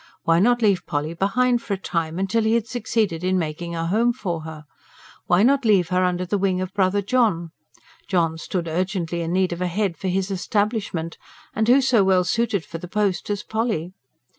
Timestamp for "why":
0.23-0.39, 5.27-5.43